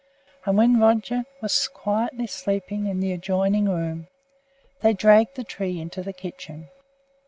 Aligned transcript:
And 0.47 0.57
when 0.57 0.79
Roger 0.79 1.25
was 1.43 1.67
quietly 1.67 2.25
sleeping 2.25 2.87
in 2.87 3.01
the 3.01 3.11
adjoining 3.11 3.69
room, 3.69 4.07
they 4.81 4.93
dragged 4.93 5.35
the 5.35 5.43
tree 5.43 5.79
into 5.79 6.01
the 6.01 6.11
kitchen. 6.11 6.69